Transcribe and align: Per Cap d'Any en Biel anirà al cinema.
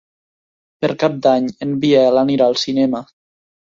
Per 0.85 0.91
Cap 1.03 1.21
d'Any 1.27 1.53
en 1.69 1.79
Biel 1.87 2.21
anirà 2.27 2.51
al 2.53 2.63
cinema. 2.67 3.09